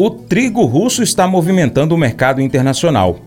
O 0.00 0.10
trigo 0.10 0.64
russo 0.64 1.02
está 1.02 1.26
movimentando 1.26 1.92
o 1.92 1.98
mercado 1.98 2.40
internacional. 2.40 3.18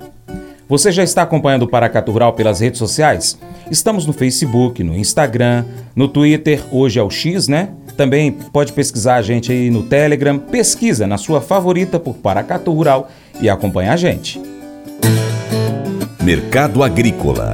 Você 0.70 0.90
já 0.90 1.04
está 1.04 1.22
acompanhando 1.22 1.64
o 1.64 1.68
Paracatu 1.68 2.14
Rural 2.14 2.32
pelas 2.32 2.62
redes 2.62 2.80
sociais? 2.80 3.38
Estamos 3.70 4.05
no 4.05 4.13
Facebook, 4.13 4.81
no 4.81 4.96
Instagram, 4.96 5.65
no 5.94 6.07
Twitter, 6.07 6.63
hoje 6.71 6.97
é 6.97 7.04
o 7.04 7.10
X, 7.10 7.49
né? 7.49 7.71
Também 7.97 8.31
pode 8.31 8.71
pesquisar 8.71 9.15
a 9.15 9.21
gente 9.21 9.52
aí 9.52 9.70
no 9.70 9.84
Telegram. 9.84 10.39
Pesquisa 10.39 11.05
na 11.05 11.18
sua 11.18 11.42
favorita 11.42 11.99
por 11.99 12.15
Paracatu 12.15 12.71
Rural 12.71 13.11
e 13.41 13.49
acompanha 13.49 13.91
a 13.91 13.97
gente. 13.97 14.41
Mercado 16.23 16.83
Agrícola 16.83 17.51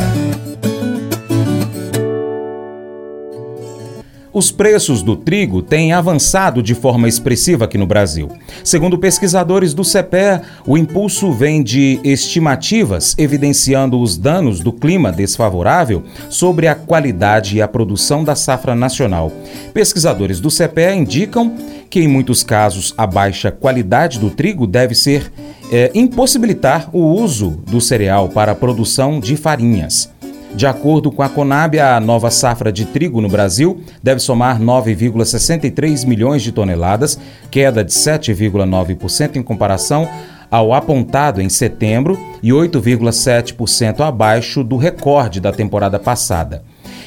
Os 4.34 4.52
preços 4.52 5.02
do 5.02 5.16
trigo 5.16 5.62
têm 5.62 5.94
avançado 5.94 6.62
de 6.62 6.76
forma 6.76 7.08
expressiva 7.08 7.66
aqui 7.66 7.78
no 7.78 7.88
Brasil. 7.88 8.30
Segundo 8.64 8.98
pesquisadores 8.98 9.74
do 9.74 9.84
CPE, 9.84 10.42
o 10.66 10.78
impulso 10.78 11.32
vem 11.32 11.64
de 11.64 12.00
estimativas 12.04 13.16
evidenciando 13.18 14.00
os 14.00 14.18
danos 14.18 14.60
do 14.60 14.72
clima 14.72 15.12
desfavorável 15.12 16.04
sobre 16.30 16.68
a 16.68 16.76
qualidade 16.76 17.58
e 17.58 17.62
a 17.62 17.68
produção 17.68 18.24
da 18.24 18.36
safra 18.36 18.76
nacional. 18.76 19.32
Pesquisadores 19.74 20.40
do 20.40 20.50
CPE 20.50 20.96
indicam 20.98 21.56
que, 21.90 22.02
em 22.02 22.08
muitos 22.08 22.44
casos, 22.44 22.94
a 22.98 23.08
baixa 23.08 23.50
qualidade 23.50 24.20
do 24.20 24.30
trigo 24.30 24.68
deve 24.68 24.94
ser 24.94 25.32
é, 25.72 25.90
impossibilitar 25.96 26.90
o 26.94 27.00
uso 27.00 27.62
do 27.66 27.80
cereal 27.80 28.30
para 28.30 28.52
a 28.52 28.56
produção 28.56 29.20
de 29.20 29.36
farinhas. 29.36 30.10
De 30.56 30.66
acordo 30.66 31.12
com 31.12 31.22
a 31.22 31.30
Conab, 31.30 31.80
a 31.80 32.00
nova 32.00 32.32
safra 32.32 32.72
de 32.72 32.86
trigo 32.86 33.22
no 33.22 33.30
Brasil 33.30 33.82
deve 34.02 34.20
somar 34.20 34.60
9,63 34.60 36.06
milhões 36.06 36.42
de 36.42 36.52
toneladas, 36.52 37.20
queda 37.52 37.84
de 37.84 37.92
7,9% 37.92 39.36
em 39.36 39.44
comparação 39.44 40.10
ao 40.50 40.74
apontado 40.74 41.42
em 41.42 41.50
setembro 41.50 42.18
e 42.42 42.50
8,7% 42.50 44.00
abaixo 44.00 44.64
do 44.64 44.78
recorde 44.78 45.40
da 45.40 45.52
temporada 45.52 46.00
passada. 46.00 46.64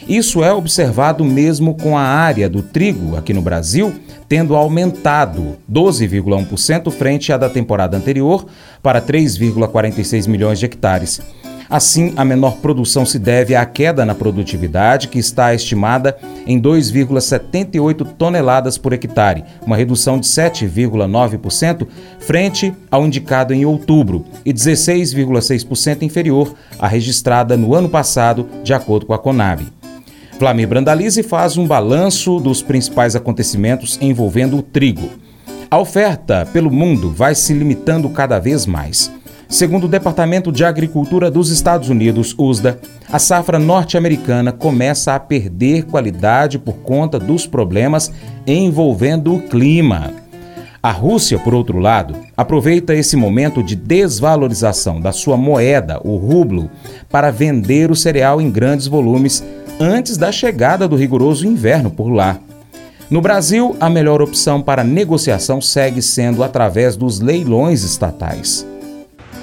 Isso 0.09 0.45
é 0.45 0.53
observado 0.53 1.25
mesmo 1.25 1.75
com 1.75 1.97
a 1.97 2.03
área 2.03 2.49
do 2.49 2.63
trigo 2.63 3.17
aqui 3.17 3.33
no 3.33 3.43
Brasil 3.43 3.95
tendo 4.31 4.55
aumentado 4.55 5.57
12,1% 5.69 6.89
frente 6.93 7.33
à 7.33 7.37
da 7.37 7.51
temporada 7.51 7.97
anterior 7.97 8.47
para 8.81 9.03
3,46 9.03 10.29
milhões 10.29 10.61
de 10.61 10.67
hectares. 10.67 11.21
Assim, 11.71 12.13
a 12.17 12.25
menor 12.25 12.57
produção 12.57 13.07
se 13.07 13.17
deve 13.17 13.55
à 13.55 13.65
queda 13.65 14.05
na 14.05 14.13
produtividade, 14.13 15.07
que 15.07 15.21
está 15.21 15.55
estimada 15.55 16.17
em 16.45 16.61
2,78 16.61 18.05
toneladas 18.19 18.77
por 18.77 18.93
hectare, 18.93 19.45
uma 19.65 19.77
redução 19.77 20.19
de 20.19 20.27
7,9% 20.27 21.87
frente 22.19 22.75
ao 22.91 23.07
indicado 23.07 23.55
em 23.55 23.65
outubro 23.65 24.25
e 24.45 24.53
16,6% 24.53 26.03
inferior 26.03 26.53
à 26.77 26.89
registrada 26.89 27.57
no 27.57 27.73
ano 27.73 27.89
passado, 27.89 28.49
de 28.65 28.75
acordo 28.75 29.07
com 29.07 29.15
a 29.15 29.19
Conab. 29.19 29.65
Flamir 30.41 30.67
Brandalize 30.67 31.23
faz 31.23 31.57
um 31.57 31.69
balanço 31.69 32.41
dos 32.41 32.63
principais 32.63 33.15
acontecimentos 33.15 33.97
envolvendo 34.01 34.57
o 34.57 34.63
trigo. 34.63 35.09
A 35.71 35.79
oferta 35.79 36.49
pelo 36.53 36.71
mundo 36.71 37.13
vai 37.13 37.33
se 37.37 37.53
limitando 37.53 38.09
cada 38.09 38.41
vez 38.41 38.67
mais. 38.67 39.13
Segundo 39.51 39.85
o 39.85 39.89
Departamento 39.89 40.53
de 40.53 40.65
Agricultura 40.65 41.29
dos 41.29 41.51
Estados 41.51 41.89
Unidos, 41.89 42.33
USDA, 42.39 42.79
a 43.13 43.19
safra 43.19 43.59
norte-americana 43.59 44.53
começa 44.53 45.13
a 45.13 45.19
perder 45.19 45.87
qualidade 45.87 46.57
por 46.57 46.75
conta 46.75 47.19
dos 47.19 47.49
problemas 47.49 48.13
envolvendo 48.47 49.35
o 49.35 49.43
clima. 49.43 50.13
A 50.81 50.93
Rússia, 50.93 51.37
por 51.37 51.53
outro 51.53 51.81
lado, 51.81 52.15
aproveita 52.37 52.95
esse 52.95 53.17
momento 53.17 53.61
de 53.61 53.75
desvalorização 53.75 55.01
da 55.01 55.11
sua 55.11 55.37
moeda, 55.37 56.01
o 56.05 56.17
rublo, 56.17 56.71
para 57.11 57.33
vender 57.33 57.91
o 57.91 57.97
cereal 57.97 58.41
em 58.41 58.53
grandes 58.53 58.87
volumes 58.87 59.45
antes 59.81 60.17
da 60.17 60.31
chegada 60.31 60.87
do 60.87 60.95
rigoroso 60.95 61.45
inverno 61.45 61.91
por 61.91 62.09
lá. 62.09 62.39
No 63.11 63.21
Brasil, 63.21 63.77
a 63.81 63.91
melhor 63.91 64.23
opção 64.23 64.63
para 64.63 64.85
negociação 64.85 65.61
segue 65.61 66.01
sendo 66.01 66.45
através 66.45 66.95
dos 66.95 67.19
leilões 67.19 67.83
estatais. 67.83 68.65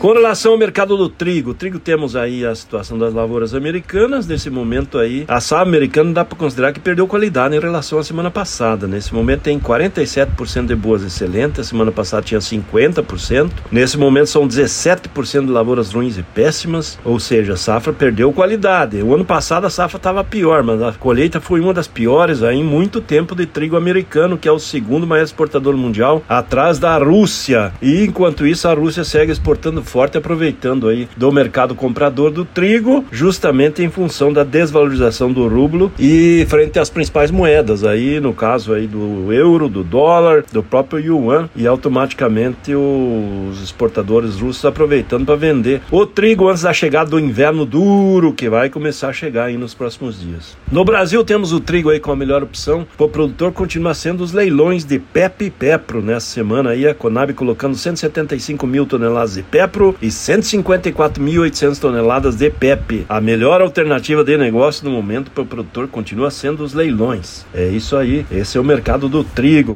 Com 0.08 0.14
relação 0.14 0.54
ao 0.54 0.58
mercado 0.58 0.96
do 0.96 1.10
trigo, 1.10 1.54
trigo 1.54 1.80
temos 1.80 2.16
aí 2.16 2.46
a 2.46 2.56
situação 2.56 2.98
das 2.98 3.14
lavouras 3.14 3.54
americanas. 3.54 4.26
Nesse 4.26 4.50
momento 4.50 4.98
aí, 4.98 5.26
a 5.28 5.42
safra 5.42 5.68
americana 5.68 6.14
dá 6.14 6.24
para 6.24 6.38
considerar 6.38 6.72
que 6.72 6.80
perdeu 6.80 7.06
qualidade 7.06 7.58
em 7.58 7.60
relação 7.60 8.00
à 8.00 8.04
semana 8.06 8.32
passada. 8.32 8.88
Nesse 8.88 9.14
momento 9.14 9.42
tem 9.42 9.60
47% 9.60 10.66
de 10.66 10.76
boas 10.78 11.04
excelentes, 11.04 11.60
a 11.60 11.64
semana 11.66 11.92
passada 11.92 12.24
tinha 12.24 12.40
50%. 12.40 13.52
Nesse 13.70 13.98
momento 13.98 14.28
são 14.28 14.48
17% 14.48 15.46
de 15.46 15.52
lavouras 15.52 15.92
ruins 15.92 16.18
e 16.18 16.24
péssimas, 16.24 16.98
ou 17.04 17.20
seja, 17.20 17.56
a 17.56 17.58
safra 17.58 17.92
perdeu 17.92 18.32
qualidade. 18.32 19.04
O 19.04 19.14
ano 19.14 19.26
passado 19.26 19.68
a 19.68 19.70
safra 19.70 19.98
estava 19.98 20.24
pior, 20.24 20.64
mas 20.64 20.82
a 20.82 20.94
colheita 20.94 21.42
foi 21.42 21.60
uma 21.60 21.74
das 21.74 21.86
piores 21.86 22.44
aí 22.44 22.56
em 22.56 22.64
muito 22.64 23.02
tempo 23.02 23.36
de 23.36 23.46
trigo 23.46 23.76
americano, 23.76 24.38
que 24.38 24.48
é 24.48 24.52
o 24.54 24.58
segundo 24.58 25.06
maior 25.06 25.26
exportador 25.26 25.76
mundial, 25.76 26.24
atrás 26.30 26.80
da 26.80 26.98
Rússia. 26.98 27.74
E 27.82 28.06
enquanto 28.06 28.48
isso 28.48 28.70
a 28.70 28.74
Rússia 28.74 29.04
segue 29.04 29.34
exportando 29.34 29.84
forte, 29.98 30.16
aproveitando 30.16 30.88
aí 30.88 31.10
do 31.18 31.32
mercado 31.32 31.74
comprador 31.74 32.30
do 32.30 32.46
trigo, 32.46 33.04
justamente 33.12 33.82
em 33.82 33.90
função 33.90 34.32
da 34.32 34.44
desvalorização 34.44 35.34
do 35.34 35.48
rublo 35.48 35.92
e 35.98 36.46
frente 36.48 36.78
às 36.78 36.88
principais 36.88 37.32
moedas, 37.32 37.84
aí 37.84 38.20
no 38.20 38.32
caso 38.32 38.74
aí 38.74 38.86
do 38.86 39.34
euro, 39.34 39.68
do 39.68 39.84
dólar, 39.84 40.44
do 40.54 40.62
próprio 40.62 41.00
yuan, 41.00 41.50
e 41.56 41.66
automaticamente 41.66 42.76
os 42.76 43.60
exportadores 43.64 44.36
russos 44.36 44.64
aproveitando 44.66 45.26
para 45.26 45.36
vender 45.36 45.82
o 45.90 46.06
trigo 46.06 46.48
antes 46.48 46.62
da 46.62 46.74
chegada 46.74 47.10
do 47.10 47.20
inverno 47.20 47.66
duro 47.66 48.34
que 48.34 48.48
vai 48.48 48.70
começar 48.70 49.08
a 49.08 49.14
chegar 49.14 49.46
aí 49.46 49.58
nos 49.58 49.74
próximos 49.74 50.22
dias. 50.22 50.56
No 50.72 50.86
Brasil 50.86 51.24
temos 51.24 51.52
o 51.52 51.60
trigo 51.60 51.90
aí 51.90 52.00
com 52.00 52.12
a 52.12 52.16
melhor 52.16 52.44
opção, 52.44 52.86
o 53.00 53.10
produtor 53.10 53.52
continua 53.52 53.96
sendo 53.96 54.24
os 54.24 54.32
leilões 54.32 54.86
de 54.86 55.00
PEP 55.00 55.46
e 55.46 55.50
PEPRO 55.50 56.04
nessa 56.04 56.28
semana 56.28 56.70
aí. 56.70 56.88
A 56.88 56.94
Conab 56.94 57.34
colocando 57.34 57.76
175 57.76 58.68
mil 58.68 58.86
toneladas 58.86 59.34
de 59.34 59.42
PEPRO 59.42 59.87
e 60.02 60.08
154.800 60.08 61.80
toneladas 61.80 62.36
de 62.36 62.50
PEP. 62.50 63.06
A 63.08 63.22
melhor 63.22 63.62
alternativa 63.62 64.24
de 64.24 64.38
negócio 64.38 64.86
no 64.86 64.92
momento 64.92 65.32
para 65.32 65.44
o 65.44 65.46
produtor 65.46 65.88
continua 65.88 66.32
sendo 66.32 66.64
os 66.64 66.74
leilões. 66.74 67.46
É 67.54 67.68
isso 67.68 67.96
aí, 67.96 68.26
esse 68.32 68.58
é 68.58 68.62
o 68.62 68.64
mercado 68.64 69.08
do 69.08 69.24
trigo. 69.24 69.76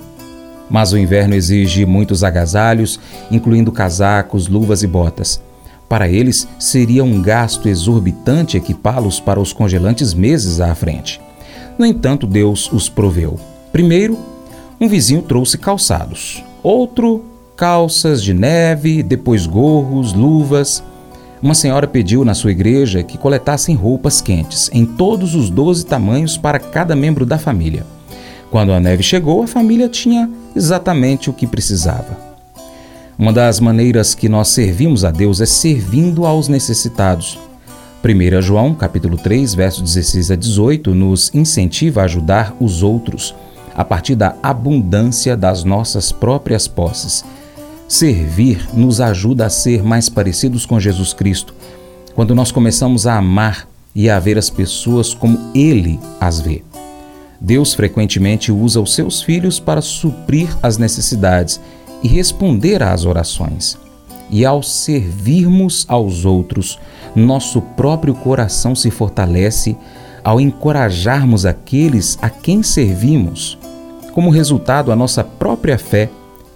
Mas 0.69 0.91
o 0.91 0.97
inverno 0.97 1.35
exige 1.35 1.85
muitos 1.85 2.23
agasalhos, 2.23 2.99
incluindo 3.31 3.71
casacos, 3.71 4.47
luvas 4.47 4.83
e 4.83 4.87
botas. 4.87 5.41
Para 5.89 6.09
eles, 6.09 6.47
seria 6.59 7.03
um 7.03 7.21
gasto 7.21 7.67
exorbitante 7.67 8.57
equipá-los 8.57 9.19
para 9.19 9.39
os 9.39 9.53
congelantes 9.53 10.13
meses 10.13 10.59
à 10.59 10.73
frente. 10.73 11.19
No 11.77 11.85
entanto, 11.85 12.25
Deus 12.25 12.71
os 12.71 12.89
proveu. 12.89 13.39
Primeiro, 13.71 14.17
um 14.79 14.87
vizinho 14.87 15.21
trouxe 15.21 15.57
calçados 15.57 16.43
outro 16.63 17.25
calças 17.57 18.23
de 18.23 18.33
neve, 18.33 19.03
depois 19.03 19.45
gorros, 19.45 20.13
luvas. 20.13 20.81
Uma 21.43 21.53
senhora 21.53 21.85
pediu 21.85 22.23
na 22.23 22.33
sua 22.33 22.51
igreja 22.51 23.03
que 23.03 23.17
coletassem 23.17 23.75
roupas 23.75 24.21
quentes, 24.21 24.69
em 24.71 24.85
todos 24.85 25.35
os 25.35 25.49
doze 25.49 25.85
tamanhos 25.85 26.37
para 26.37 26.57
cada 26.57 26.95
membro 26.95 27.25
da 27.25 27.37
família. 27.37 27.85
Quando 28.49 28.71
a 28.71 28.79
neve 28.79 29.03
chegou, 29.03 29.43
a 29.43 29.47
família 29.47 29.89
tinha 29.89 30.31
exatamente 30.55 31.29
o 31.29 31.33
que 31.33 31.45
precisava. 31.45 32.17
Uma 33.19 33.33
das 33.33 33.59
maneiras 33.59 34.15
que 34.15 34.29
nós 34.29 34.47
servimos 34.47 35.03
a 35.03 35.11
Deus 35.11 35.41
é 35.41 35.45
servindo 35.45 36.25
aos 36.25 36.47
necessitados. 36.47 37.37
1 38.01 38.41
João, 38.41 38.73
capítulo 38.73 39.17
3, 39.17 39.53
versos 39.53 39.83
16 39.83 40.31
a 40.31 40.35
18, 40.37 40.95
nos 40.95 41.29
incentiva 41.33 41.99
a 41.99 42.05
ajudar 42.05 42.55
os 42.57 42.81
outros 42.81 43.35
a 43.75 43.83
partir 43.83 44.15
da 44.15 44.33
abundância 44.41 45.35
das 45.35 45.65
nossas 45.65 46.09
próprias 46.09 46.69
posses. 46.69 47.25
Servir 47.87 48.67
nos 48.73 48.99
ajuda 49.01 49.45
a 49.45 49.49
ser 49.49 49.83
mais 49.83 50.09
parecidos 50.09 50.65
com 50.65 50.79
Jesus 50.79 51.13
Cristo, 51.13 51.53
quando 52.15 52.33
nós 52.33 52.51
começamos 52.51 53.05
a 53.05 53.17
amar 53.17 53.67
e 53.95 54.09
a 54.09 54.19
ver 54.19 54.37
as 54.37 54.49
pessoas 54.49 55.13
como 55.13 55.39
Ele 55.53 55.99
as 56.19 56.39
vê. 56.39 56.63
Deus 57.39 57.73
frequentemente 57.73 58.51
usa 58.51 58.79
os 58.79 58.95
seus 58.95 59.21
filhos 59.21 59.59
para 59.59 59.81
suprir 59.81 60.47
as 60.63 60.77
necessidades 60.77 61.59
e 62.01 62.07
responder 62.07 62.81
às 62.81 63.05
orações. 63.05 63.77
E 64.29 64.45
ao 64.45 64.63
servirmos 64.63 65.85
aos 65.89 66.25
outros, 66.25 66.79
nosso 67.15 67.61
próprio 67.61 68.15
coração 68.15 68.73
se 68.73 68.89
fortalece 68.89 69.75
ao 70.23 70.39
encorajarmos 70.39 71.45
aqueles 71.45 72.17
a 72.21 72.29
quem 72.29 72.63
servimos. 72.63 73.57
Como 74.13 74.29
resultado, 74.29 74.91
a 74.91 74.95
nossa 74.95 75.23
própria 75.23 75.77
fé 75.77 76.09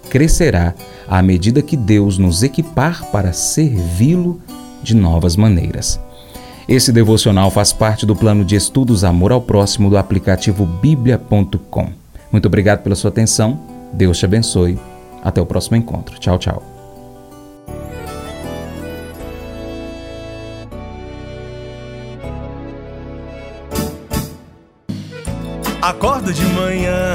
crescerá 0.08 0.74
à 1.06 1.22
medida 1.22 1.62
que 1.62 1.76
Deus 1.76 2.18
nos 2.18 2.42
equipar 2.42 3.04
para 3.10 3.32
servi-lo 3.32 4.40
de 4.82 4.94
novas 4.94 5.36
maneiras. 5.36 6.00
Esse 6.68 6.92
devocional 6.92 7.50
faz 7.50 7.72
parte 7.72 8.04
do 8.04 8.14
plano 8.14 8.44
de 8.44 8.54
estudos 8.54 9.02
Amor 9.02 9.32
ao 9.32 9.40
Próximo 9.40 9.88
do 9.88 9.96
aplicativo 9.96 10.66
bíblia.com. 10.66 11.92
Muito 12.30 12.46
obrigado 12.46 12.82
pela 12.82 12.94
sua 12.94 13.08
atenção. 13.10 13.58
Deus 13.92 14.18
te 14.18 14.26
abençoe. 14.26 14.78
Até 15.24 15.40
o 15.40 15.46
próximo 15.46 15.76
encontro. 15.76 16.18
Tchau, 16.18 16.38
tchau. 16.38 16.62
Acordo 25.80 26.34
de 26.34 26.44
manhã 26.44 27.14